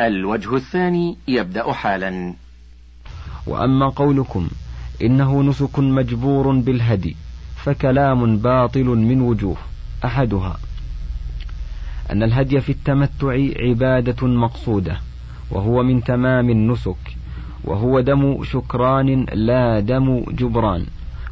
[0.00, 2.34] الوجه الثاني يبدأ حالا.
[3.46, 4.48] وأما قولكم
[5.02, 7.16] إنه نسك مجبور بالهدي
[7.56, 9.56] فكلام باطل من وجوه
[10.04, 10.56] أحدها.
[12.10, 14.96] أن الهدي في التمتع عبادة مقصودة
[15.50, 17.16] وهو من تمام النسك
[17.64, 20.86] وهو دم شكران لا دم جبران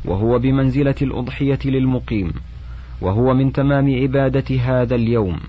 [0.05, 2.33] وهو بمنزلة الأضحية للمقيم
[3.01, 5.41] وهو من تمام عبادة هذا اليوم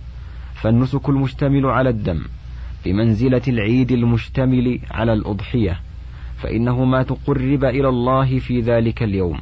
[0.56, 2.24] فالنسك المشتمل على الدم.
[2.86, 5.80] بمنزلة العيد المشتمل على الأضحية
[6.38, 9.40] فإنه ما تقرب إلى الله في ذلك اليوم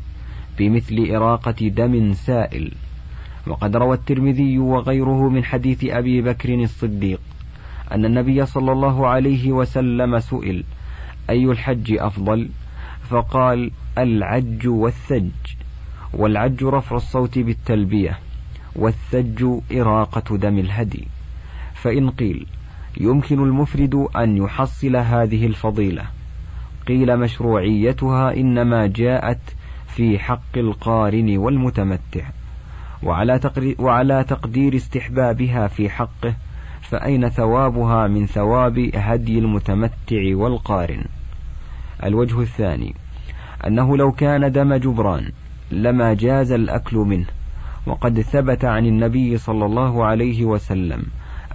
[0.59, 2.71] بمثل إراقة دم سائل.
[3.47, 7.19] وقد روى الترمذي وغيره من حديث أبي بكر الصديق
[7.91, 10.63] أن النبي صلى الله عليه وسلم سئل
[11.29, 12.49] أي الحج أفضل؟
[13.09, 15.29] فقال العج والثج.
[16.13, 18.19] والعج رفع الصوت بالتلبية
[18.75, 21.07] والثج إراقة دم الهدي.
[21.73, 22.45] فإن قيل
[22.97, 26.03] يمكن المفرد أن يحصل هذه الفضيلة.
[26.87, 29.39] قيل مشروعيتها إنما جاءت
[29.87, 32.21] في حق القارن والمتمتع
[33.03, 33.39] وعلى,
[33.79, 36.33] وعلى تقدير استحبابها في حقه
[36.81, 41.03] فأين ثوابها من ثواب هدي المتمتع والقارن؟
[42.03, 42.95] الوجه الثاني
[43.67, 45.31] أنه لو كان دم جبران
[45.71, 47.27] لما جاز الأكل منه
[47.85, 51.03] وقد ثبت عن النبي صلى الله عليه وسلم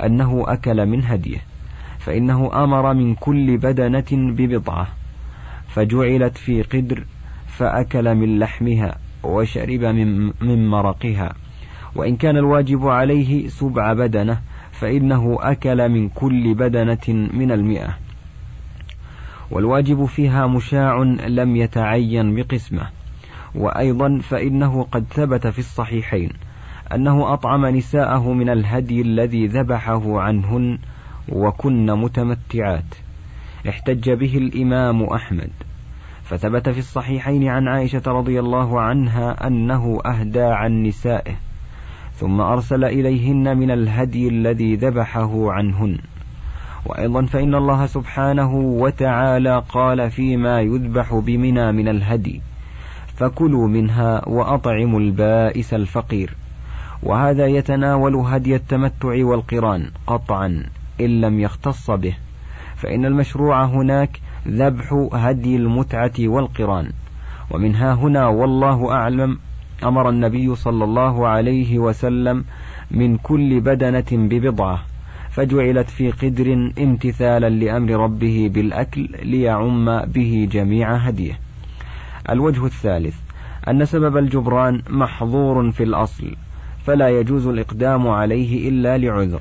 [0.04, 1.38] أنه أكل من هديه
[1.98, 4.88] فإنه أمر من كل بدنة ببضعة
[5.68, 7.04] فجعلت في قدر
[7.46, 11.34] فأكل من لحمها وشرب من, من مرقها.
[11.94, 14.40] وإن كان الواجب عليه سبع بدنة
[14.72, 17.96] فإنه أكل من كل بدنة من المئة.
[19.50, 22.88] والواجب فيها مشاع لم يتعين بقسمه
[23.54, 26.30] وأيضا فإنه قد ثبت في الصحيحين.
[26.94, 30.78] أنه أطعم نساءه من الهدي الذي ذبحه عنهن
[31.28, 32.94] وكن متمتعات.
[33.68, 35.50] احتج به الإمام أحمد.
[36.24, 41.34] فثبت في الصحيحين عن عائشة رضي الله عنها أنه أهدى عن نسائه
[42.14, 45.98] ثم أرسل إليهن من الهدي الذي ذبحه عنهن.
[46.86, 52.40] وأيضا فإن الله سبحانه وتعالى قال فيما يذبح بمنى من الهدي
[53.16, 56.36] فكلوا منها وأطعموا البائس الفقير.
[57.02, 60.62] وهذا يتناول هدي التمتع والقران قطعا
[61.00, 62.16] إن لم يختص به.
[62.76, 66.90] فإن المشروع هناك ذبح هدي المتعة والقران.
[67.50, 69.38] ومنها هنا والله أعلم
[69.84, 72.44] أمر النبي صلى الله عليه وسلم
[72.90, 74.82] من كل بدنة ببضعة
[75.30, 81.38] فجعلت في قدر امتثالا لأمر ربه بالأكل ليعم به جميع هديه.
[82.30, 83.14] الوجه الثالث
[83.68, 86.36] أن سبب الجبران محظور في الأصل.
[86.86, 89.40] فلا يجوز الإقدام عليه إلا لعذر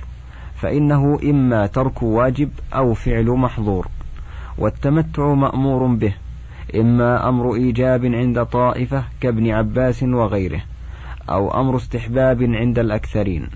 [0.56, 3.88] فإنه إما ترك واجب أو فعل محظور
[4.58, 6.14] والتمتع مأمور به
[6.76, 10.62] إما أمر إيجاب عند طائفة كابن عباس وغيره
[11.30, 13.48] أو أمر استحباب عند الأكثرين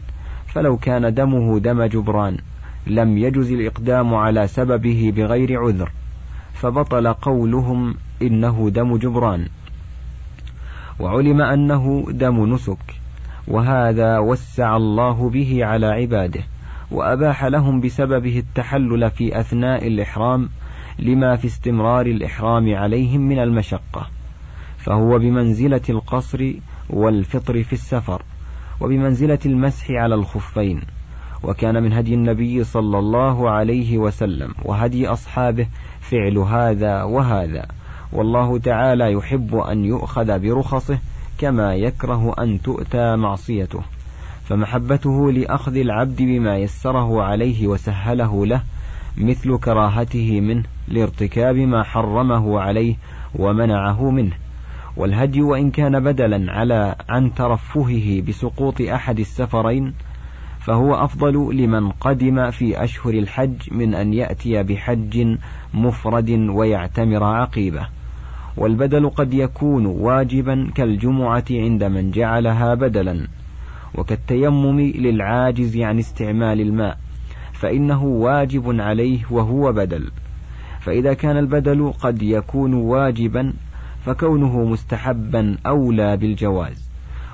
[0.47, 2.37] فلو كان دمه دم جبران
[2.87, 5.91] لم يجز الإقدام على سببه بغير عذر
[6.53, 9.47] فبطل قولهم إنه دم جبران.
[10.99, 12.98] وعلم أنه دم نسك.
[13.47, 16.43] وهذا وسع الله به على عباده
[16.91, 20.49] وأباح لهم بسببه التحلل في أثناء الإحرام
[20.99, 24.07] لما في استمرار الإحرام عليهم من المشقة
[24.77, 26.53] فهو بمنزلة القصر
[26.89, 28.21] والفطر في السفر
[28.81, 30.81] وبمنزلة المسح على الخفين
[31.43, 35.67] وكان من هدي النبي صلى الله عليه وسلم وهدي أصحابه
[36.01, 37.65] فعل هذا وهذا
[38.13, 40.99] والله تعالى يحب أن يؤخذ برخصه
[41.39, 43.81] كما يكره أن تؤتى معصيته
[44.45, 48.61] فمحبته لأخذ العبد بما يسره عليه وسهله له
[49.17, 52.95] مثل كراهته منه لارتكاب ما حرمه عليه
[53.35, 54.31] ومنعه منه.
[54.97, 59.93] والهدي وإن كان بدلا على عن ترفهه بسقوط أحد السفرين
[60.59, 65.37] فهو أفضل لمن قدم في أشهر الحج من أن يأتي بحج
[65.73, 67.98] مفرد ويعتمر عقيبة.
[68.59, 73.27] والبدل قد يكون واجبا كالجمعة عند من جعلها بدلا
[73.95, 76.97] وكالتيمم للعاجز عن استعمال الماء
[77.53, 80.11] فإنه واجب عليه وهو بدل.
[80.79, 83.53] فإذا كان البدل قد يكون واجبا
[84.05, 86.89] فكونه مستحبا أولى بالجواز.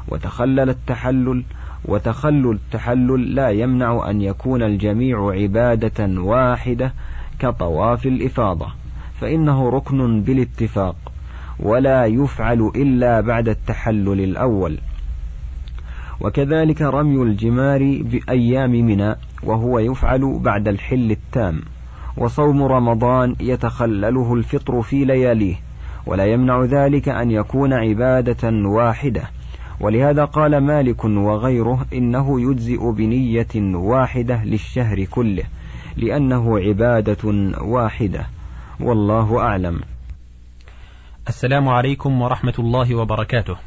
[0.07, 1.43] وتخلل التحلل
[1.85, 6.93] وتخلل التحلل لا يمنع أن يكون الجميع عبادة واحدة
[7.39, 8.67] كطواف الإفاضة
[9.21, 11.14] فإنه ركن بالاتفاق.
[11.59, 14.77] ولا يفعل إلا بعد التحلل الأول.
[16.21, 21.61] وكذلك رمي الجمار بأيام منى وهو يفعل بعد الحل التام.
[22.17, 25.55] وصوم رمضان يتخلله الفطر في لياليه
[26.05, 29.23] ولا يمنع ذلك أن يكون عبادة واحدة.
[29.79, 35.43] ولهذا قال مالك وغيره إنه يجزئ بنية واحدة للشهر كله
[35.97, 38.25] لأنه عبادة واحدة.
[38.79, 39.81] والله أعلم.
[41.27, 43.57] السلام عليكم ورحمة الله وبركاته.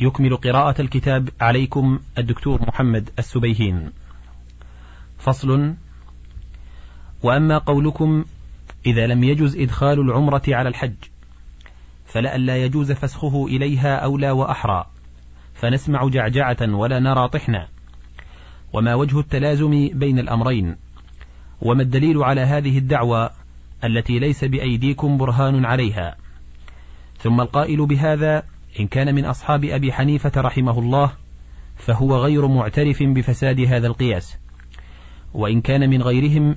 [0.00, 3.92] يكمل قراءة الكتاب عليكم الدكتور محمد السبيهين.
[5.18, 5.74] فصل
[7.22, 8.24] وأما قولكم
[8.86, 10.94] إذا لم يجز إدخال العمرة على الحج
[12.06, 14.86] فلئلا يجوز فسخه إليها أولى وأحرى
[15.54, 17.68] فنسمع جعجعة ولا نرى طحنا.
[18.72, 20.76] وما وجه التلازم بين الأمرين
[21.62, 23.30] وما الدليل على هذه الدعوة
[23.84, 26.23] التي ليس بأيديكم برهان عليها.
[27.24, 28.42] ثم القائل بهذا
[28.80, 31.12] إن كان من أصحاب أبي حنيفة رحمه الله
[31.76, 34.36] فهو غير معترف بفساد هذا القياس.
[35.34, 36.56] وإن كان من غيرهم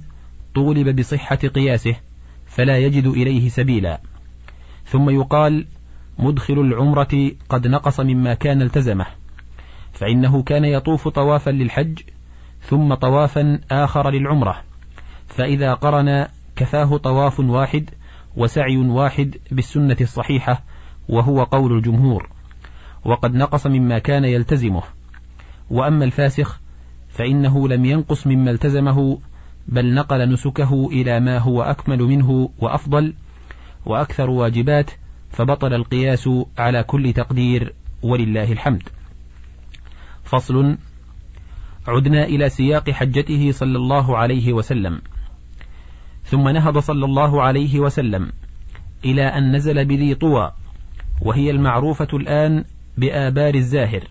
[0.56, 1.96] طولب بصحة قياسه
[2.46, 4.02] فلا يجد إليه سبيلا.
[4.86, 5.66] ثم يقال
[6.20, 9.06] مدخل العمرة قد نقص مما كان التزمه
[9.94, 12.00] فإنه كان يطوف طوافا للحج
[12.62, 14.64] ثم طوافا آخر للعمرة.
[15.28, 17.90] فإذا قرن كفاه طواف واحد
[18.38, 20.64] وسعي واحد بالسنة الصحيحة
[21.10, 22.30] وهو قول الجمهور.
[23.06, 24.84] وقد نقص مما كان يلتزمه.
[25.70, 26.60] وأما الفاسخ
[27.10, 29.20] فإنه لم ينقص مما التزمه
[29.68, 33.14] بل نقل نسكه إلى ما هو أكمل منه وأفضل
[33.86, 34.92] وأكثر واجبات
[35.30, 37.74] فبطل القياس على كل تقدير
[38.04, 38.84] ولله الحمد.
[40.24, 40.78] فصل
[41.88, 45.02] عدنا إلى سياق حجته صلى الله عليه وسلم.
[46.30, 48.32] ثم نهض صلى الله عليه وسلم
[49.06, 50.52] إلى أن نزل بذي طوى
[51.22, 52.64] وهي المعروفة الآن
[52.98, 54.04] بآبار الزاهر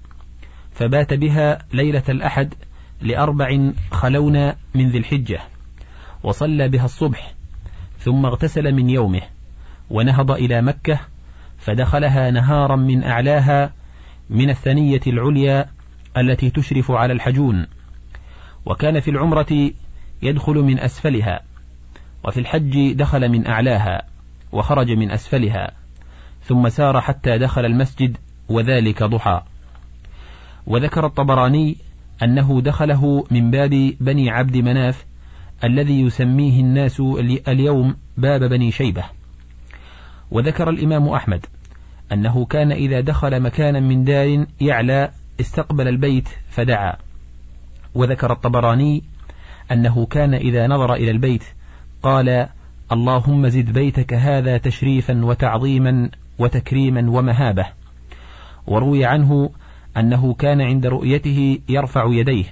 [0.73, 2.55] فبات بها ليلة الأحد
[3.01, 5.41] لأربع خلون من ذي الحجة
[6.23, 7.35] وصلى بها الصبح
[7.99, 9.23] ثم اغتسل من يومه
[9.91, 11.01] ونهض إلى مكة
[11.59, 13.73] فدخلها نهارا من أعلاها
[14.31, 15.67] من الثنية العليا
[16.17, 17.67] التي تشرف على الحجون
[18.67, 19.71] وكان في العمرة
[20.23, 21.41] يدخل من أسفلها.
[22.26, 24.02] وفي الحج دخل من أعلاها
[24.52, 25.73] وخرج من أسفلها
[26.43, 28.17] ثم سار حتى دخل المسجد
[28.49, 29.43] وذلك ضحى.
[30.67, 31.76] وذكر الطبراني
[32.23, 35.06] أنه دخله من باب بني عبد مناف
[35.64, 37.00] الذي يسميه الناس
[37.49, 39.05] اليوم باب بني شيبة.
[40.31, 41.46] وذكر الإمام أحمد
[42.12, 46.96] أنه كان إذا دخل مكانا من دار يعلى استقبل البيت فدعا.
[47.94, 49.02] وذكر الطبراني
[49.72, 51.44] أنه كان إذا نظر إلى البيت
[52.06, 52.49] قال
[52.93, 57.67] اللهم زد بيتك هذا تشريفا وتعظيما وتكريما ومهابة.
[58.67, 59.50] وروي عنه
[59.97, 62.44] أنه كان عند رؤيته يرفع يديه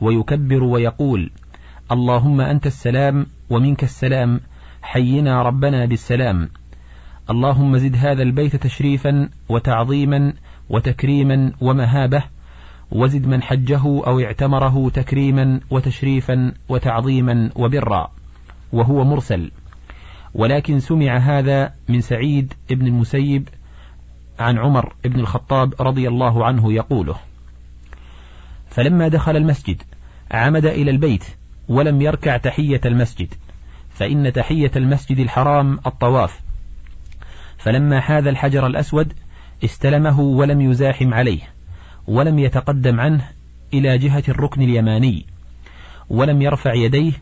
[0.00, 1.30] ويكبر ويقول
[1.92, 4.40] اللهم أنت السلام ومنك السلام
[4.82, 6.48] حينا ربنا بالسلام.
[7.30, 10.32] اللهم زد هذا البيت تشريفا وتعظيما
[10.68, 12.22] وتكريما ومهابة.
[12.92, 18.19] وزد من حجه أو اعتمره تكريما وتشريفا وتعظيما وبرا.
[18.72, 19.50] وهو مرسل.
[20.34, 23.48] ولكن سمع هذا من سعيد بن المسيب
[24.38, 27.16] عن عمر بن الخطاب رضي الله عنه يقوله
[28.70, 29.82] فلما دخل المسجد
[30.30, 31.24] عمد إلى البيت
[31.68, 33.34] ولم يركع تحية المسجد
[33.90, 36.40] فإن تحية المسجد الحرام الطواف.
[37.58, 39.12] فلما حاذ الحجر الأسود
[39.64, 41.40] استلمه ولم يزاحم عليه
[42.06, 43.28] ولم يتقدم عنه
[43.74, 45.26] إلى جهة الركن اليماني
[46.10, 47.12] ولم يرفع يديه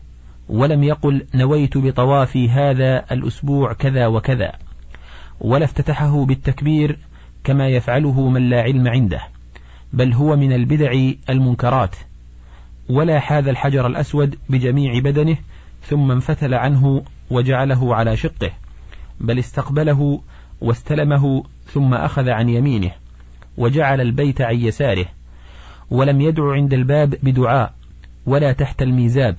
[0.49, 4.51] ولم يقل نويت بطوافي هذا الأسبوع كذا وكذا
[5.41, 6.97] ولا افتتحه بالتكبير
[7.43, 9.21] كما يفعله من لا علم عنده
[9.93, 11.95] بل هو من البدع المنكرات
[12.89, 15.37] ولا حاذ الحجر الأسود بجميع بدنه
[15.83, 18.51] ثم انفتل عنه وجعله على شقه
[19.19, 20.21] بل استقبله
[20.61, 22.91] واستلمه ثم أخذ عن يمينه
[23.57, 25.05] وجعل البيت عن يساره
[25.91, 27.73] ولم يدع عند الباب بدعاء
[28.25, 29.35] ولا تحت الميزاب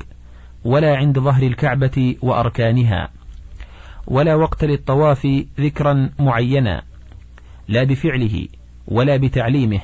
[0.64, 3.08] ولا عند ظهر الكعبة وأركانها
[4.06, 5.28] ولا وقت للطواف
[5.60, 6.82] ذكرا معينا
[7.68, 8.48] لا بفعله
[8.88, 9.80] ولا بتعليمه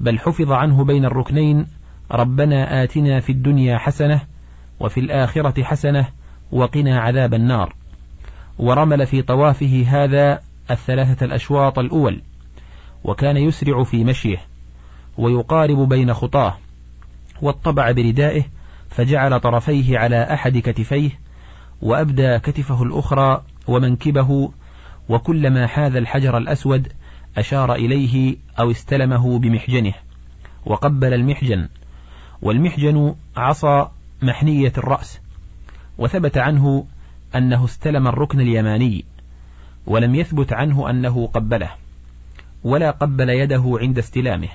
[0.00, 1.66] بل حفظ عنه بين الركنين
[2.12, 4.20] ربنا آتنا في الدنيا حسنة
[4.80, 6.08] وفي الآخرة حسنة
[6.52, 7.74] وقنا عذاب النار.
[8.58, 12.22] ورمل في طوافه هذا الثلاثة الأشواط الأول
[13.04, 14.38] وكان يسرع في مشيه
[15.18, 16.56] ويقارب بين خطاه
[17.42, 18.44] واطبع بردائه
[18.90, 21.10] فجعل طرفيه على أحد كتفيه
[21.82, 24.50] وأبدى كتفه الأخرى ومنكبه
[25.08, 26.92] وكلما حاذ الحجر الأسود
[27.38, 29.92] أشار إليه أو استلمه بمحجنه
[30.66, 31.68] وقبل المحجن
[32.42, 33.92] والمحجن عصا
[34.22, 35.20] محنية الرأس
[35.98, 36.86] وثبت عنه
[37.36, 39.04] أنه استلم الركن اليماني
[39.86, 41.70] ولم يثبت عنه أنه قبله
[42.64, 44.48] ولا قبل يده عند استلامه.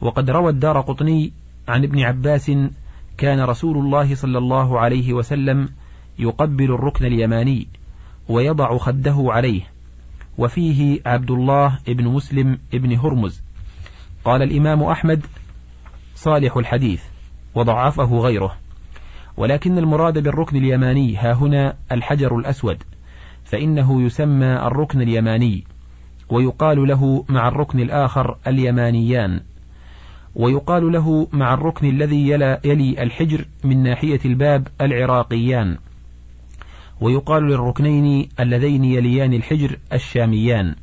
[0.00, 1.32] وقد روى الدار قطني
[1.68, 2.52] عن ابن عباس
[3.18, 5.68] كان رسول الله صلى الله عليه وسلم
[6.18, 7.68] يقبل الركن اليماني
[8.28, 9.62] ويضع خده عليه
[10.38, 13.42] وفيه عبد الله ابن مسلم ابن هرمز.
[14.24, 15.26] قال الإمام أحمد
[16.14, 17.02] صالح الحديث
[17.54, 18.56] وضعفه غيره.
[19.36, 22.82] ولكن المراد بالركن اليماني ها هنا الحجر الأسود
[23.44, 25.64] فإنه يسمى الركن اليماني
[26.30, 29.40] ويقال له مع الركن الآخر اليمانيان.
[30.38, 32.28] ويقال له مع الركن الذي
[32.64, 35.76] يلي الحجر من ناحية الباب العراقيان.
[37.00, 40.74] ويقال للركنين اللذين يليان الحجر الشاميان.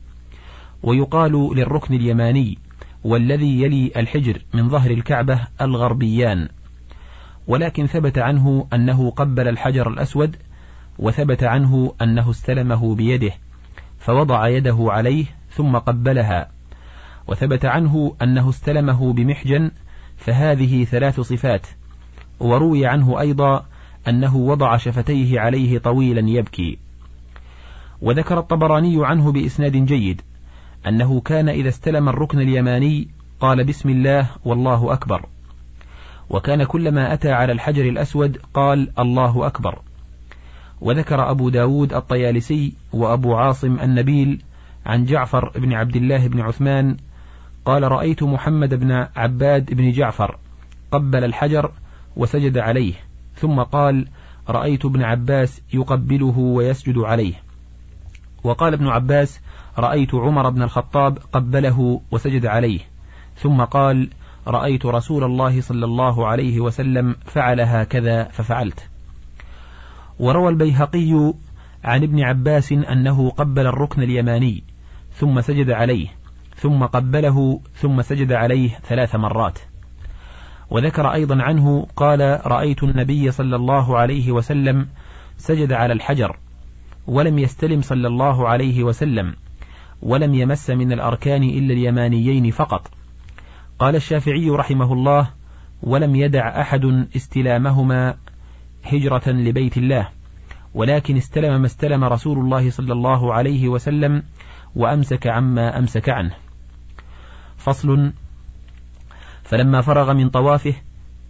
[0.84, 2.58] ويقال للركن اليماني
[3.04, 6.50] والذي يلي الحجر من ظهر الكعبة الغربيان.
[7.48, 10.36] ولكن ثبت عنه أنه قبل الحجر الأسود
[11.00, 13.32] وثبت عنه أنه استلمه بيده
[14.00, 16.55] فوضع يده عليه ثم قبلها.
[17.28, 19.72] وثبت عنه أنه استلمه بمحجن
[20.18, 21.68] فهذه ثلاث صفات.
[22.40, 23.66] وروي عنه أيضا
[24.08, 26.78] أنه وضع شفتيه عليه طويلا يبكي.
[28.02, 30.22] وذكر الطبراني عنه بإسناد جيد
[30.88, 33.08] أنه كان إذا استلم الركن اليماني
[33.40, 35.26] قال بسم الله والله أكبر.
[36.30, 39.80] وكان كلما أتى على الحجر الأسود قال الله أكبر.
[40.82, 44.42] وذكر أبو داود الطيالسي وأبو عاصم النبيل
[44.86, 46.98] عن جعفر بن عبد الله بن عثمان
[47.66, 50.38] قال رأيت محمد بن عباد بن جعفر
[50.92, 51.72] قبل الحجر
[52.16, 52.94] وسجد عليه.
[53.36, 54.08] ثم قال
[54.50, 57.34] رأيت ابن عباس يقبله ويسجد عليه.
[58.44, 59.40] وقال ابن عباس
[59.78, 62.80] رأيت عمر بن الخطاب قبله وسجد عليه.
[63.38, 64.10] ثم قال
[64.48, 68.90] رأيت رسول الله صلى الله عليه وسلم فعل هكذا ففعلت.
[70.20, 71.34] وروى البيهقي
[71.84, 74.64] عن ابن عباس أنه قبل الركن اليماني
[75.14, 76.08] ثم سجد عليه.
[76.56, 79.60] ثم قبله ثم سجد عليه ثلاث مرات.
[80.70, 84.88] وذكر أيضا عنه قال رأيت النبي صلى الله عليه وسلم
[85.38, 86.38] سجد على الحجر
[87.08, 89.36] ولم يستلم صلى الله عليه وسلم
[90.02, 92.92] ولم يمس من الأركان إلا اليمانيين فقط.
[93.80, 95.30] قال الشافعي رحمه الله
[95.84, 98.16] ولم يدع أحد استلامهما
[98.84, 100.10] هجرة لبيت الله
[100.74, 104.24] ولكن استلم ما استلم رسول الله صلى الله عليه وسلم
[104.76, 106.45] وأمسك عما أمسك عنه.
[107.66, 108.12] فصل.
[109.44, 110.74] فلما فرغ من طوافه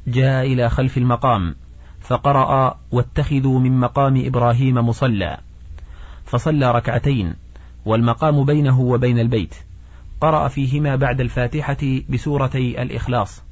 [0.07, 1.55] جاء إلى خلف المقام
[1.99, 5.37] فقرأ واتخذوا من مقام إبراهيم مصلى.
[6.25, 7.33] فصلى ركعتين
[7.85, 9.55] والمقام بينه وبين البيت.
[10.21, 11.77] قرأ فيهما بعد الفاتحة
[12.09, 13.43] بسورتي الإخلاص.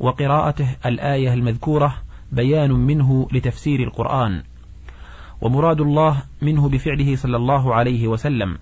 [0.00, 1.94] وقراءته الآية المذكورة
[2.32, 4.42] بيان منه لتفسير القرآن.
[5.40, 8.58] ومراد الله منه بفعله صلى الله عليه وسلم.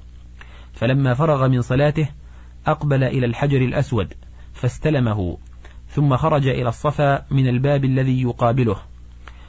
[0.72, 2.08] فلما فرغ من صلاته
[2.68, 4.14] أقبل إلى الحجر الأسود
[4.54, 5.38] فاستلمه
[5.88, 8.76] ثم خرج إلى الصفا من الباب الذي يقابله.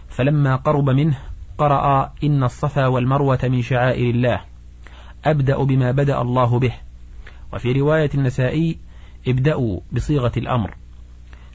[0.10, 1.18] فلما قرب منه
[1.58, 4.42] قرأ إن الصفا والمروة من شعائر الله.
[5.26, 6.74] أبدأ بما بدأ الله به.
[7.54, 8.78] وفي رواية النسائي
[9.28, 10.76] ابدأوا بصيغة الأمر.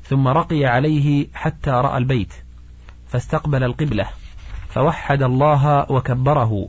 [0.02, 2.34] ثم رقي عليه حتى رأى البيت
[3.06, 4.06] فاستقبل القبلة
[4.68, 6.68] فوحد الله وكبره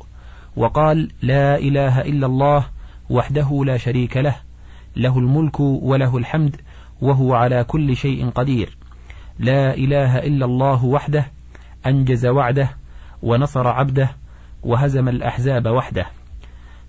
[0.56, 2.66] وقال لا إله إلا الله
[3.10, 4.45] وحده لا شريك له.
[4.96, 6.56] له الملك وله الحمد
[7.02, 8.78] وهو على كل شيء قدير.
[9.40, 11.26] لا إله إلا الله وحده
[11.86, 12.70] أنجز وعده
[13.24, 14.10] ونصر عبده
[14.64, 16.06] وهزم الأحزاب وحده.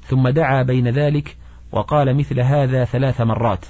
[0.02, 1.36] ثم دعا بين ذلك
[1.72, 3.66] وقال مثل هذا ثلاث مرات.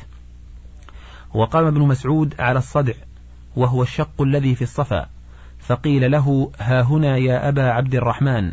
[1.34, 2.94] وقام ابن مسعود على الصدع
[3.56, 5.06] وهو الشق الذي في الصفا.
[5.58, 8.52] فقيل له ها هنا يا أبا عبد الرحمن.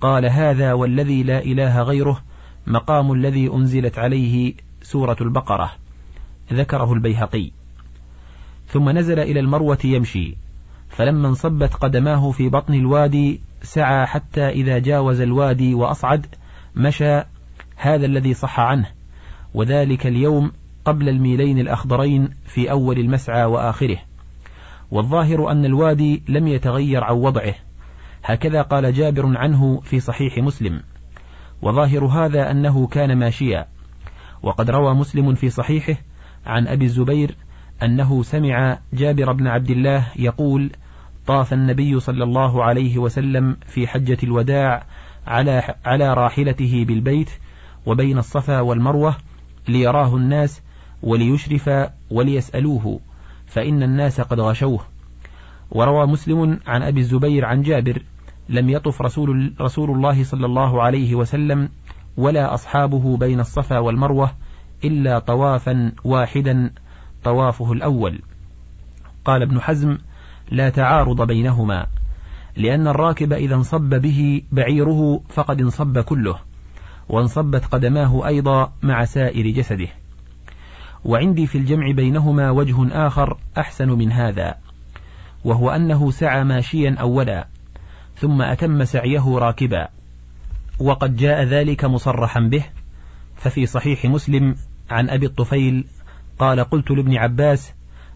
[0.00, 2.22] قال هذا والذي لا إله غيره
[2.66, 5.72] مقام الذي أنزلت عليه سورة البقرة
[6.52, 7.50] ذكره البيهقي.
[8.68, 10.36] ثم نزل إلى المروة يمشي
[10.88, 16.26] فلما انصبت قدماه في بطن الوادي سعى حتى إذا جاوز الوادي وأصعد
[16.76, 17.22] مشى
[17.76, 18.86] هذا الذي صح عنه
[19.54, 20.52] وذلك اليوم
[20.84, 23.98] قبل الميلين الأخضرين في أول المسعى وآخره.
[24.90, 27.54] والظاهر أن الوادي لم يتغير عن وضعه.
[28.24, 30.82] هكذا قال جابر عنه في صحيح مسلم.
[31.62, 33.66] وظاهر هذا أنه كان ماشيا.
[34.42, 35.94] وقد روى مسلم في صحيحه
[36.46, 37.36] عن أبي الزبير
[37.82, 40.70] أنه سمع جابر بن عبد الله يقول
[41.26, 44.86] طاف النبي صلى الله عليه وسلم في حجة الوداع
[45.26, 47.30] على على راحلته بالبيت
[47.86, 49.16] وبين الصفا والمروة
[49.68, 50.62] ليراه الناس
[51.02, 51.70] وليشرف
[52.10, 53.00] وليسألوه
[53.46, 54.80] فإن الناس قد غشوه.
[55.70, 58.02] وروى مسلم عن أبي الزبير عن جابر
[58.48, 61.68] لم يطف رسول, رسول الله صلى الله عليه وسلم
[62.20, 64.30] ولا أصحابه بين الصفا والمروة
[64.84, 66.70] إلا طوافا واحدا
[67.24, 68.22] طوافه الأول.
[69.24, 69.98] قال ابن حزم
[70.50, 71.86] لا تعارض بينهما
[72.56, 76.38] لأن الراكب إذا انصب به بعيره فقد انصب كله
[77.08, 79.88] وانصبت قدماه أيضا مع سائر جسده.
[81.04, 84.54] وعندي في الجمع بينهما وجه آخر أحسن من هذا
[85.44, 87.46] وهو أنه سعى ماشيا أولا
[88.16, 89.99] ثم أتم سعيه راكبا.
[90.80, 92.64] وقد جاء ذلك مصرحا به
[93.36, 94.54] ففي صحيح مسلم
[94.90, 95.84] عن أبي الطفيل
[96.38, 97.72] قال قلت لابن عباس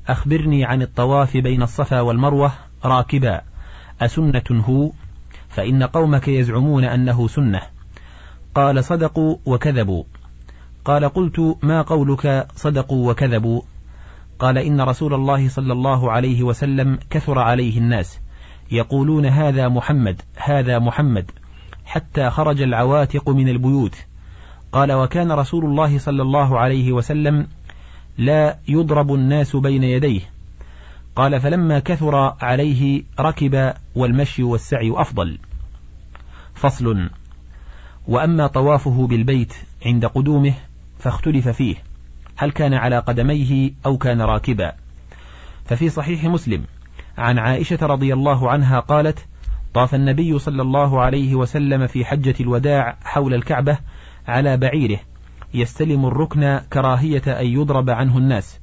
[0.08, 2.52] أخبرني عن الطواف بين الصفا والمروة
[2.84, 3.40] راكبا
[4.00, 4.90] أسنة هو؟
[5.48, 7.62] فإن قومك يزعمون أنه سنة.
[8.54, 10.04] قال صدقوا وكذبوا.
[10.84, 13.62] قال قلت ما قولك صدقوا وكذبوا؟
[14.38, 18.18] قال إن رسول الله صلى الله عليه وسلم كثر عليه الناس
[18.70, 21.30] يقولون هذا محمد هذا محمد.
[21.84, 23.96] حتى خرج العواتق من البيوت.
[24.72, 27.46] قال وكان رسول الله صلى الله عليه وسلم
[28.18, 30.20] لا يضرب الناس بين يديه.
[31.16, 35.38] قال فلما كثر عليه ركب والمشي والسعي أفضل.
[36.54, 37.10] فصل
[38.08, 39.54] وأما طوافه بالبيت
[39.86, 40.54] عند قدومه
[40.98, 41.76] فاختلف فيه
[42.36, 44.72] هل كان على قدميه أو كان راكبا.
[45.64, 46.64] ففي صحيح مسلم
[47.18, 49.26] عن عائشة رضي الله عنها قالت
[49.74, 53.78] طاف النبي صلى الله عليه وسلم في حجة الوداع حول الكعبة
[54.28, 54.98] على بعيره
[55.54, 58.60] يستلم الركن كراهية أن يضرب عنه الناس.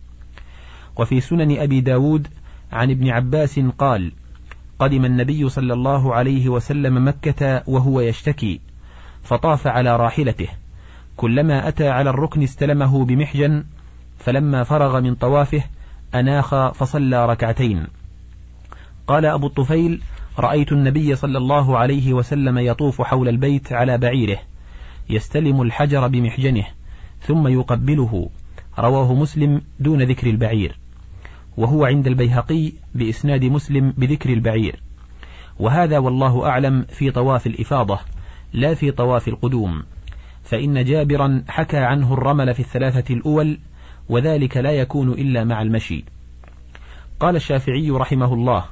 [0.97, 2.27] وفي سنن أبي داود
[2.71, 4.11] عن ابن عباس قال
[4.79, 8.59] قدم النبي صلى الله عليه وسلم مكة وهو يشتكي
[9.23, 10.47] فطاف على راحلته.
[11.17, 13.63] كلما أتى على الركن استلمه بمحجن
[14.19, 15.63] فلما فرغ من طوافه
[16.15, 17.87] أناخ فصلى ركعتين.
[19.07, 20.01] قال أبو الطفيل
[20.39, 24.39] رأيت النبي صلى الله عليه وسلم يطوف حول البيت على بعيره
[25.09, 26.65] يستلم الحجر بمحجنه
[27.21, 28.29] ثم يقبله.
[28.79, 30.77] رواه مسلم دون ذكر البعير.
[31.57, 34.79] وهو عند البيهقي بإسناد مسلم بذكر البعير.
[35.59, 37.99] وهذا والله أعلم في طواف الإفاضة
[38.53, 39.83] لا في طواف القدوم.
[40.43, 43.59] فإن جابرا حكى عنه الرمل في الثلاثة الأول
[44.09, 46.03] وذلك لا يكون إلا مع المشي.
[47.19, 48.65] قال الشافعي رحمه الله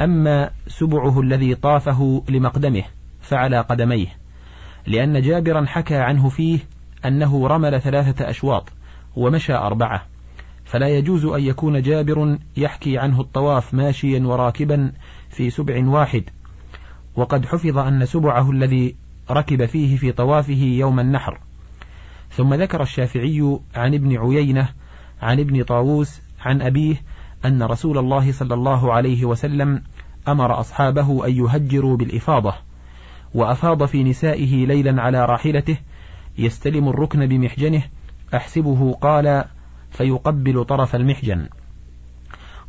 [0.00, 2.82] أما سبعه الذي طافه لمقدمه
[3.20, 4.06] فعلى قدميه
[4.86, 6.58] لأن جابرا حكى عنه فيه
[7.04, 8.72] أنه رمل ثلاثة أشواط
[9.16, 10.06] ومشى أربعة
[10.64, 14.92] فلا يجوز أن يكون جابر يحكي عنه الطواف ماشيا وراكبا
[15.30, 16.24] في سبع واحد.
[17.16, 18.94] وقد حفظ أن سبعه الذي
[19.30, 21.40] ركب فيه في طوافه يوم النحر.
[22.30, 24.68] ثم ذكر الشافعي عن ابن عيينة
[25.22, 26.96] عن ابن طاووس عن أبيه
[27.44, 29.82] أن رسول الله صلى الله عليه وسلم
[30.28, 32.54] أمر أصحابه أن يهجروا بالإفاضة
[33.34, 35.76] وأفاض في نسائه ليلا على راحلته
[36.38, 37.82] يستلم الركن بمحجنه
[38.34, 39.44] أحسبه قال
[39.90, 41.48] فيقبل طرف المحجن.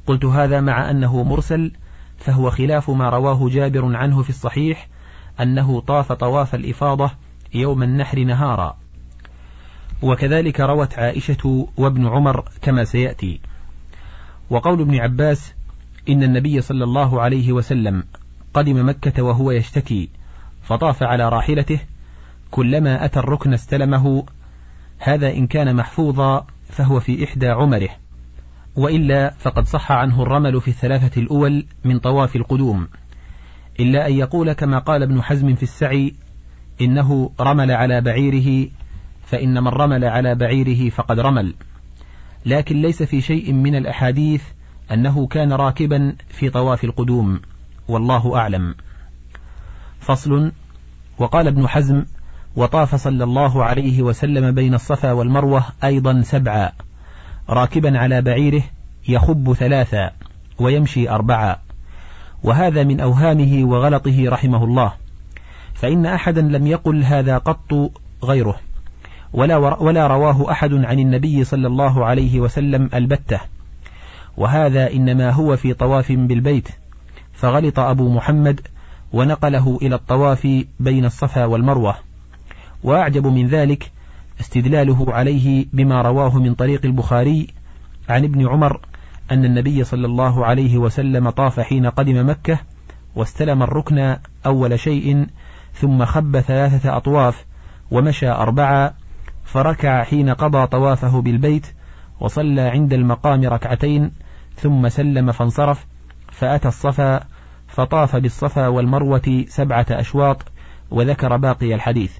[0.08, 1.72] قلت هذا مع أنه مرسل
[2.18, 4.88] فهو خلاف ما رواه جابر عنه في الصحيح
[5.40, 7.12] أنه طاف طواف الإفاضة
[7.54, 8.78] يوم النحر نهارا.
[10.02, 13.40] وكذلك روت عائشة وابن عمر كما سيأتي.
[14.52, 15.54] وقول ابن عباس
[16.10, 18.04] إن النبي صلى الله عليه وسلم
[18.54, 20.10] قدم مكة وهو يشتكي
[20.64, 21.80] فطاف على راحلته
[22.52, 24.26] كلما أتى الركن استلمه
[25.00, 27.90] هذا إن كان محفوظا فهو في إحدى عمره
[28.76, 32.88] وإلا فقد صح عنه الرمل في الثلاثة الأول من طواف القدوم
[33.80, 36.14] إلا أن يقول كما قال ابن حزم في السعي
[36.82, 38.70] إنه رمل على بعيره
[39.26, 41.54] فإن من رمل على بعيره فقد رمل.
[42.46, 44.44] لكن ليس في شيء من الأحاديث
[44.92, 47.42] أنه كان راكبا في طواف القدوم
[47.88, 48.76] والله أعلم.
[50.00, 50.52] فصل
[51.18, 52.06] وقال ابن حزم
[52.56, 56.72] وطاف صلى الله عليه وسلم بين الصفا والمروة أيضا سبعا
[57.50, 58.64] راكبا على بعيره
[59.08, 60.12] يخب ثلاثا
[60.60, 61.56] ويمشي أربعا.
[62.44, 64.94] وهذا من أوهامه وغلطه رحمه الله
[65.74, 67.92] فإن أحدا لم يقل هذا قط
[68.24, 68.60] غيره.
[69.34, 73.40] ولا, ولا رواه أحد عن النبي صلى الله عليه وسلم البتة.
[74.38, 76.70] وهذا إنما هو في طواف بالبيت.
[77.34, 78.62] فغلط أبو محمد
[79.14, 80.48] ونقله إلى الطواف
[80.80, 81.96] بين الصفا والمروة.
[82.84, 83.92] وأعجب من ذلك
[84.40, 87.48] استدلاله عليه بما رواه من طريق البخاري
[88.10, 88.80] عن ابن عمر
[89.32, 92.60] أن النبي صلى الله عليه وسلم طاف حين قدم مكة
[93.16, 95.28] واستلم الركن أول شيء
[95.74, 97.46] ثم خب ثلاثة أطواف
[97.92, 98.94] ومشى أربعة
[99.52, 101.68] فركع حين قضى طوافه بالبيت
[102.20, 104.12] وصلى عند المقام ركعتين
[104.56, 105.86] ثم سلم فانصرف
[106.32, 107.24] فأتى الصفا
[107.68, 110.46] فطاف بالصفا والمروة سبعة أشواط
[110.92, 112.18] وذكر باقي الحديث.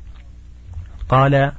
[1.10, 1.52] قال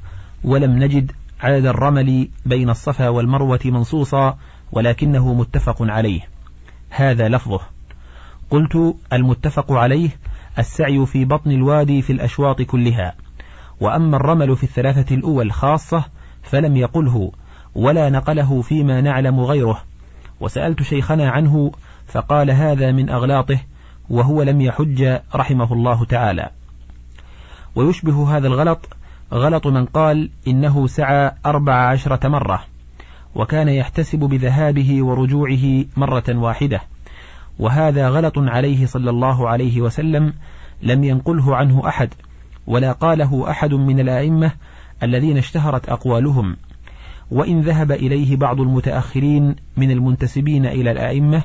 [0.45, 4.39] ولم نجد عدد الرمل بين الصفا والمروة منصوصا
[4.73, 6.21] ولكنه متفق عليه.
[6.91, 7.61] هذا لفظه.
[8.51, 10.11] قلت المتفق عليه
[10.59, 13.15] السعي في بطن الوادي في الأشواط كلها.
[13.83, 16.05] وأما الرمل في الثلاثة الأول خاصة
[16.43, 17.33] فلم يقله
[17.75, 19.83] ولا نقله فيما نعلم غيره.
[20.41, 21.73] وسألت شيخنا عنه
[22.07, 23.59] فقال هذا من أغلاطه
[24.11, 26.51] وهو لم يحج رحمه الله تعالى.
[27.75, 28.89] ويشبه هذا الغلط
[29.33, 32.65] غلط من قال إنه سعى أربع عشرة مرة
[33.35, 36.81] وكان يحتسب بذهابه ورجوعه مرة واحدة.
[37.59, 40.33] وهذا غلط عليه صلى الله عليه وسلم
[40.83, 42.15] لم ينقله عنه أحد.
[42.67, 44.53] ولا قاله أحد من الآئمة
[45.03, 46.57] الذين اشتهرت أقوالهم.
[47.31, 51.43] وإن ذهب إليه بعض المتأخرين من المنتسبين إلى الآئمة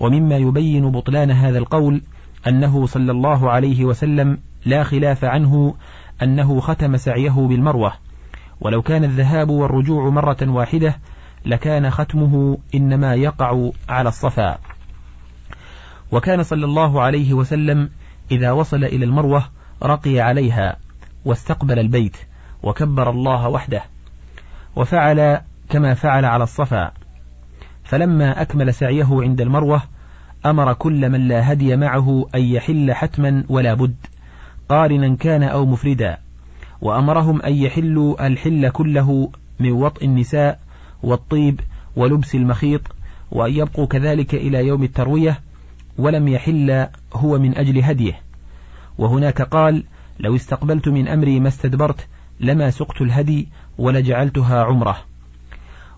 [0.00, 2.02] ومما يبين بطلان هذا القول
[2.46, 5.74] أنه صلى الله عليه وسلم لا خلاف عنه
[6.22, 7.92] أنه ختم سعيه بالمروة.
[8.60, 10.98] ولو كان الذهاب والرجوع مرة واحدة
[11.46, 14.58] لكان ختمه إنما يقع على الصفا.
[16.12, 17.90] وكان صلى الله عليه وسلم
[18.30, 19.44] إذا وصل إلى المروة
[19.82, 20.76] رقي عليها
[21.24, 22.16] واستقبل البيت
[22.62, 23.82] وكبر الله وحده
[24.76, 26.92] وفعل كما فعل على الصفا.
[27.84, 29.82] فلما أكمل سعيه عند المروة
[30.46, 33.96] أمر كل من لا هدي معه أن يحل حتما ولا بد
[34.68, 36.18] قارنا كان أو مفردا
[36.80, 40.60] وأمرهم أن يحلوا الحل كله من وطء النساء
[41.02, 41.60] والطيب
[41.96, 42.80] ولبس المخيط
[43.30, 45.40] وأن يبقوا كذلك إلى يوم التروية
[45.98, 48.20] ولم يحل هو من أجل هديه.
[49.00, 49.84] وهناك قال
[50.18, 52.06] لو استقبلت من أمري ما استدبرت
[52.40, 54.96] لما سقت الهدي ولجعلتها عمرة.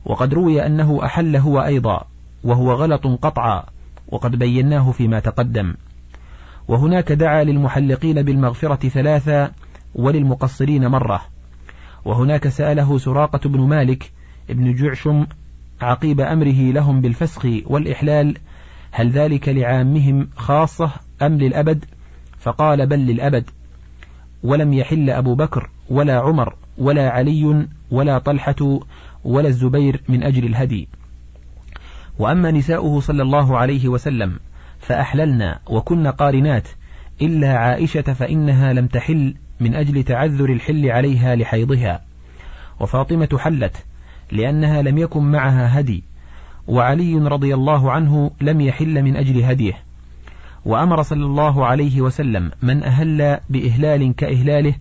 [0.04, 2.04] وقد روي أنه أحل هو أيضا
[2.44, 3.64] وهو غلط قطعا
[4.08, 5.74] وقد بيناه فيما تقدم.
[6.68, 9.50] وهناك دعا للمحلقين بالمغفرة ثلاثة
[9.94, 11.22] وللمقصرين مرة.
[12.04, 14.12] وهناك سأله سراقة بن مالك
[14.50, 15.26] ابن جعشم
[15.80, 18.36] عقيب أمره لهم بالفسخ والإحلال
[18.90, 20.90] هل ذلك لعامهم خاصة
[21.22, 21.84] أم للأبد؟
[22.42, 23.50] فقال بل للأبد
[24.42, 28.80] ولم يحل أبو بكر ولا عمر ولا علي ولا طلحة
[29.24, 30.88] ولا الزبير من أجل الهدي.
[32.18, 34.38] وأما نساؤه صلى الله عليه وسلم
[34.80, 36.68] فأحللنا وكن قارنات
[37.22, 42.04] إلا عائشة فإنها لم تحل من أجل تعذر الحل عليها لحيضها.
[42.80, 43.76] وفاطمة حلت
[44.32, 46.04] لأنها لم يكن معها هدي
[46.68, 49.91] وعلي رضي الله عنه لم يحل من أجل هديه.
[50.64, 54.74] وأمر صلى الله عليه وسلم من أهل بإهلال كإهلاله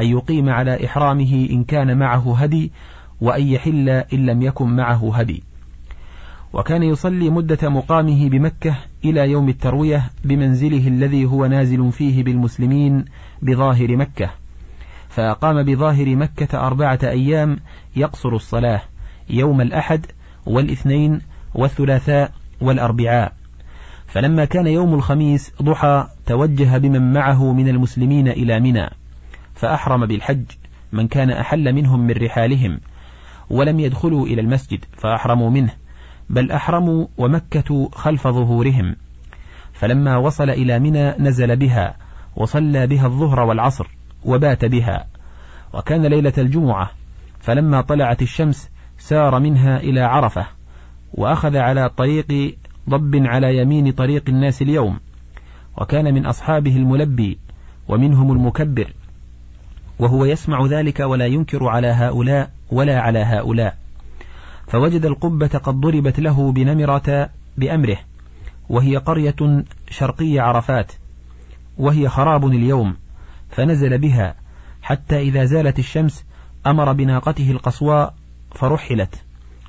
[0.00, 2.72] أن يقيم على إحرامه إن كان معه هدي
[3.20, 5.42] وأن يحل إن لم يكن معه هدي.
[6.52, 13.04] وكان يصلي مدة مقامه بمكة إلى يوم التروية بمنزله الذي هو نازل فيه بالمسلمين
[13.42, 14.30] بظاهر مكة.
[15.08, 17.58] فأقام بظاهر مكة أربعة أيام
[17.96, 18.82] يقصر الصلاة
[19.30, 20.06] يوم الأحد
[20.46, 21.20] والاثنين
[21.54, 23.37] والثلاثاء والأربعاء.
[24.08, 28.90] فلما كان يوم الخميس ضحى توجه بمن معه من المسلمين إلى منى
[29.54, 30.44] فأحرم بالحج
[30.92, 32.80] من كان أحل منهم من رحالهم
[33.50, 35.72] ولم يدخلوا إلى المسجد فأحرموا منه
[36.30, 38.96] بل أحرموا ومكة خلف ظهورهم.
[39.72, 41.96] فلما وصل إلى منى نزل بها
[42.36, 43.86] وصلى بها الظهر والعصر
[44.24, 45.06] وبات بها
[45.74, 46.90] وكان ليلة الجمعة
[47.40, 50.46] فلما طلعت الشمس سار منها إلى عرفة
[51.14, 55.00] وأخذ على طريق ضب على يمين طريق الناس اليوم
[55.76, 57.38] وكان من أصحابه الملبي
[57.88, 58.92] ومنهم المكبر
[59.98, 63.78] وهو يسمع ذلك ولا ينكر على هؤلاء ولا على هؤلاء.
[64.66, 67.98] فوجد القبة قد ضربت له بنمرة بأمره
[68.68, 70.92] وهي قرية شرقي عرفات
[71.78, 72.96] وهي خراب اليوم
[73.50, 74.34] فنزل بها
[74.82, 76.24] حتى إذا زالت الشمس
[76.66, 78.14] أمر بناقته القصواء
[78.54, 79.22] فرحلت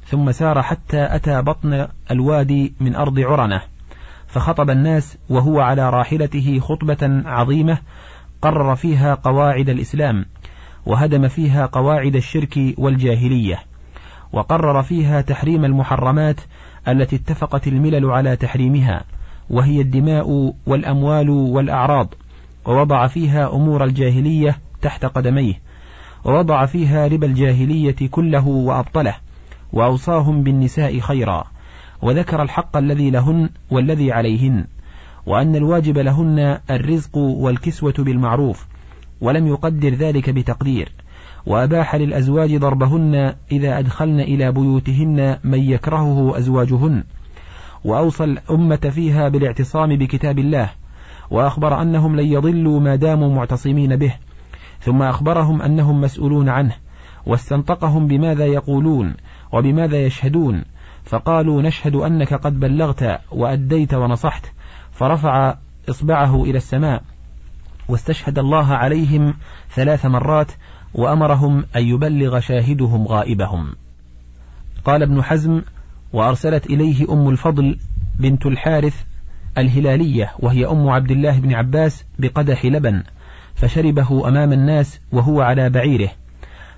[0.10, 3.62] ثم سار حتى أتى بطن الوادي من أرض عرنة
[4.28, 7.78] فخطب الناس وهو على راحلته خطبة عظيمة
[8.41, 10.26] قرر فيها قواعد الإسلام
[10.86, 13.60] وهدم فيها قواعد الشرك والجاهلية
[14.34, 16.41] وقرر فيها تحريم المحرمات
[16.88, 19.04] التي اتفقت الملل على تحريمها
[19.50, 22.13] وهي الدماء والأموال والأعراض
[22.65, 25.54] ووضع فيها أمور الجاهلية تحت قدميه
[26.26, 29.15] ووضع فيها ربا الجاهلية كله وأبطله.
[29.73, 31.43] وأوصاهم بالنساء خيرا
[32.01, 34.65] وذكر الحق الذي لهن والذي عليهن
[35.25, 38.67] وأن الواجب لهن الرزق والكسوة بالمعروف
[39.21, 40.91] ولم يقدر ذلك بتقدير
[41.45, 47.03] وأباح للأزواج ضربهن إذا أدخلن إلى بيوتهن من يكرهه أزواجهن
[47.86, 50.69] وأوصى الأمة فيها بالاعتصام بكتاب الله
[51.32, 54.13] وأخبر أنهم لن يضلوا ما داموا معتصمين به
[54.79, 56.75] ثم أخبرهم أنهم مسؤولون عنه
[57.25, 59.15] واستنطقهم بماذا يقولون
[59.52, 60.64] وبماذا يشهدون؟
[61.06, 64.52] فقالوا نشهد أنك قد بلغت وأديت ونصحت
[64.92, 65.56] فرفع
[65.90, 67.04] إصبعه إلى السماء
[67.88, 69.34] واستشهد الله عليهم
[69.76, 70.52] ثلاث مرات
[70.94, 73.76] وأمرهم أن يبلغ شاهدهم غائبهم.
[74.86, 75.62] قال ابن حزم
[76.14, 77.78] وأرسلت إليه أم الفضل
[78.20, 79.04] بنت الحارث
[79.58, 83.04] الهلالية وهي أم عبد الله بن عباس بقدح لبن
[83.56, 86.10] فشربه أمام الناس وهو على بعيره.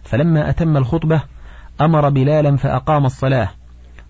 [0.04, 1.22] فلما أتم الخطبة
[1.82, 3.50] أمر بلالا فأقام الصلاة.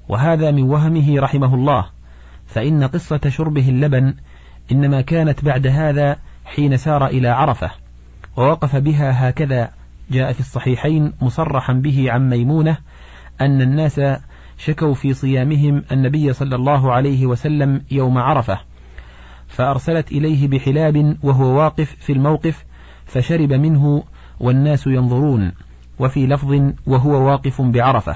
[0.09, 1.85] وهذا من وهمه رحمه الله.
[2.45, 4.13] فإن قصة شربه اللبن
[4.71, 7.71] إنما كانت بعد هذا حين سار إلى عرفة
[8.37, 9.71] ووقف بها هكذا
[10.11, 12.77] جاء في الصحيحين مصرحا به عن ميمونة
[13.41, 14.01] أن الناس
[14.57, 18.59] شكوا في صيامهم النبي صلى الله عليه وسلم يوم عرفة
[19.47, 22.65] فأرسلت إليه بحلاب وهو واقف في الموقف
[23.05, 24.03] فشرب منه
[24.39, 25.51] والناس ينظرون.
[26.01, 28.15] وفي لفظ وهو واقف بعرفة.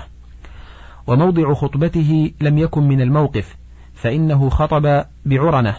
[1.08, 3.56] وموضع خطبته لم يكن من الموقف
[3.94, 5.76] فإنه خطب بعرنة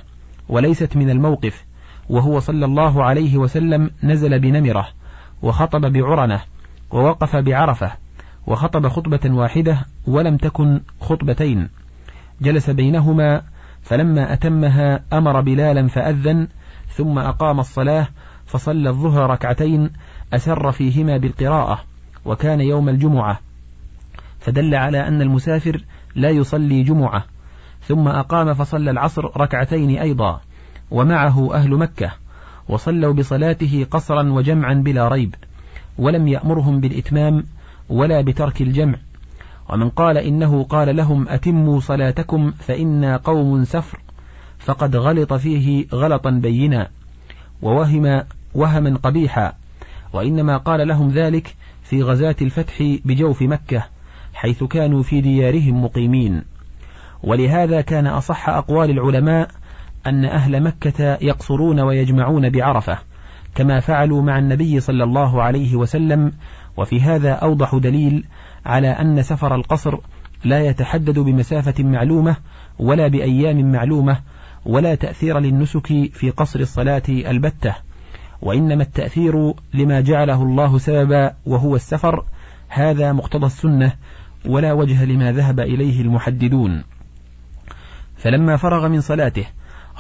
[0.48, 1.64] وليست من الموقف
[2.08, 4.88] وهو صلى الله عليه وسلم نزل بنمرة
[5.42, 6.40] وخطب بعرنة
[6.90, 7.92] ووقف بعرفة
[8.46, 11.68] وخطب خطبة واحدة ولم تكن خطبتين.
[12.40, 13.42] جلس بينهما
[13.82, 16.48] فلما أتمها أمر بلالا فأذن
[16.88, 18.08] ثم أقام الصلاة
[18.46, 19.90] فصلى الظهر ركعتين
[20.32, 21.80] أسر فيهما بالقراءة.
[22.26, 23.40] وكان يوم الجمعة.
[24.40, 25.84] فدل على أن المسافر
[26.14, 27.24] لا يصلي جمعة.
[27.88, 30.40] ثم أقام فصلى العصر ركعتين أيضا
[30.90, 32.12] ومعه أهل مكة
[32.68, 35.34] وصلوا بصلاته قصرا وجمعا بلا ريب
[35.98, 37.44] ولم يأمرهم بالإتمام
[37.88, 38.98] ولا بترك الجمع.
[39.68, 43.98] ومن قال إنه قال لهم أتموا صلاتكم فإنا قوم سفر
[44.58, 46.88] فقد غلط فيه غلطا بينا
[47.62, 48.22] ووهم
[48.54, 49.52] وهما قبيحا.
[50.12, 51.54] وإنما قال لهم ذلك
[51.88, 53.84] في غزاة الفتح بجوف مكة
[54.34, 56.42] حيث كانوا في ديارهم مقيمين.
[57.22, 59.48] ولهذا كان أصح أقوال العلماء
[60.06, 62.98] أن أهل مكة يقصرون ويجمعون بعرفة
[63.54, 66.32] كما فعلوا مع النبي صلى الله عليه وسلم.
[66.76, 68.24] وفي هذا أوضح دليل
[68.66, 69.98] على أن سفر القصر
[70.44, 72.36] لا يتحدد بمسافة معلومة
[72.78, 74.20] ولا بأيام معلومة
[74.66, 77.85] ولا تأثير للنسك في قصر الصلاة البتة.
[78.42, 82.24] وإنما التأثير لما جعله الله سببا وهو السفر
[82.68, 83.92] هذا مقتضى السنة
[84.46, 86.84] ولا وجه لما ذهب إليه المحددون.
[88.16, 89.46] فلما فرغ من صلاته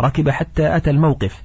[0.00, 1.42] ركب حتى أتى الموقف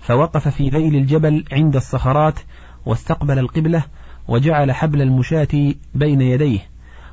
[0.00, 2.38] فوقف في ذيل الجبل عند الصخرات
[2.86, 3.84] واستقبل القبلة
[4.28, 6.60] وجعل حبل المشاة بين يديه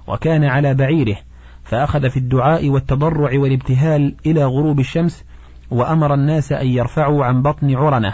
[0.07, 1.17] وكان على بعيره
[1.63, 5.23] فأخذ في الدعاء والتضرع والابتهال إلى غروب الشمس
[5.71, 8.13] وأمر الناس أن يرفعوا عن بطن عرنة.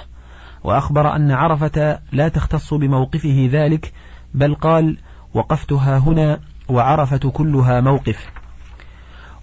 [0.63, 3.93] وأخبر أن عرفة لا تختص بموقفه ذلك
[4.33, 4.97] بل قال
[5.33, 8.27] وقفتها هنا وعرفة كلها موقف.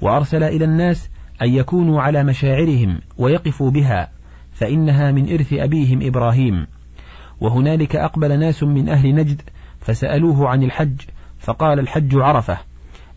[0.00, 1.10] وأرسل إلى الناس
[1.42, 4.10] أن يكونوا على مشاعرهم ويقفوا بها
[4.52, 6.66] فإنها من إرث أبيهم إبراهيم.
[7.40, 9.42] وهنالك أقبل ناس من أهل نجد
[9.80, 11.00] فسألوه عن الحج
[11.38, 12.58] فقال الحج عرفة.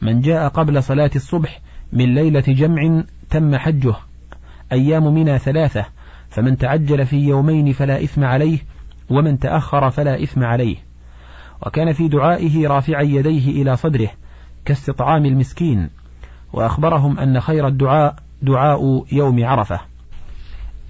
[0.01, 1.61] من جاء قبل صلاة الصبح
[1.93, 3.95] من ليلة جمع تم حجه
[4.71, 5.85] أيام منى ثلاثة.
[6.33, 8.59] فمن تعجل في يومين فلا إثم عليه
[9.09, 10.75] ومن تأخر فلا إثم عليه.
[11.65, 14.11] وكان في دعائه رافعا يديه إلى صدره
[14.65, 15.89] كاستطعام المسكين
[16.53, 19.79] وأخبرهم أن خير الدعاء دعاء يوم عرفة.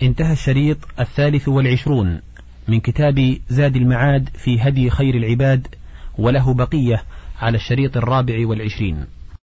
[0.04, 2.22] انتهى الشريط الثالث والعشرون
[2.68, 5.68] من كتاب زاد المعاد في هدي خير العباد
[6.18, 7.04] وله بقية
[7.42, 9.06] على الشريط الرابع والعشرين.